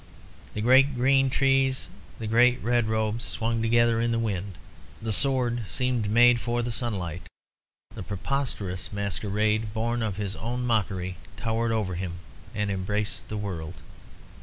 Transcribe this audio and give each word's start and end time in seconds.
The 0.55 0.61
great 0.61 0.95
green 0.95 1.29
trees 1.29 1.91
and 2.15 2.23
the 2.23 2.27
great 2.27 2.59
red 2.63 2.87
robes 2.87 3.23
swung 3.23 3.61
together 3.61 4.01
in 4.01 4.09
the 4.11 4.17
wind. 4.17 4.57
The 4.99 5.13
sword 5.13 5.67
seemed 5.67 6.09
made 6.09 6.39
for 6.39 6.63
the 6.63 6.71
sunlight. 6.71 7.27
The 7.93 8.01
preposterous 8.01 8.91
masquerade, 8.91 9.75
born 9.75 10.01
of 10.01 10.17
his 10.17 10.35
own 10.35 10.65
mockery, 10.65 11.17
towered 11.37 11.71
over 11.71 11.93
him 11.93 12.13
and 12.55 12.71
embraced 12.71 13.29
the 13.29 13.37
world. 13.37 13.83